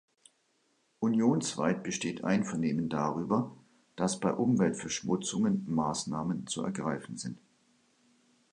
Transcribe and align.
Unionsweit 1.01 1.83
besteht 1.83 2.23
Einvernehmen 2.23 2.89
darüber, 2.89 3.55
dass 3.95 4.19
bei 4.19 4.33
Umweltverschmutzungen 4.33 5.63
Maßnahmen 5.71 6.47
zu 6.47 6.63
ergreifen 6.63 7.17
sind. 7.17 7.37